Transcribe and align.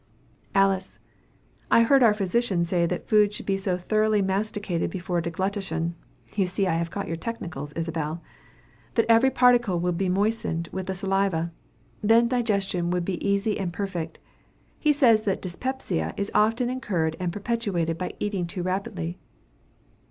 Alice. 0.55 0.97
I 1.69 1.83
heard 1.83 2.01
our 2.01 2.15
physician 2.15 2.65
say 2.65 2.87
that 2.87 3.07
food 3.07 3.31
should 3.31 3.45
be 3.45 3.55
so 3.55 3.77
thoroughly 3.77 4.23
masticated 4.23 4.89
before 4.89 5.21
deglutition 5.21 5.93
(you 6.35 6.47
see 6.47 6.65
I 6.65 6.73
have 6.73 6.89
caught 6.89 7.05
your 7.07 7.17
technicals, 7.17 7.71
Isabel,) 7.73 8.19
that 8.95 9.05
every 9.07 9.29
particle 9.29 9.79
would 9.81 9.99
be 9.99 10.09
moistened 10.09 10.69
with 10.71 10.87
the 10.87 10.95
saliva. 10.95 11.51
Then 12.01 12.27
digestion 12.27 12.89
would 12.89 13.05
be 13.05 13.23
easy 13.23 13.59
and 13.59 13.71
perfect. 13.71 14.17
He 14.79 14.91
says 14.91 15.21
that 15.25 15.39
dyspepsia 15.39 16.15
is 16.17 16.31
often 16.33 16.67
incurred 16.67 17.15
and 17.19 17.31
perpetuated 17.31 17.99
by 17.99 18.13
eating 18.19 18.47
too 18.47 18.63
rapidly. 18.63 19.19